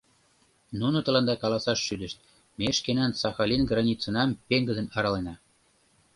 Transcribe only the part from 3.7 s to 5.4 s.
границынам пеҥгыдын аралена.